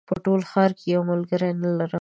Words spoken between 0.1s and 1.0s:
ټول ښار کې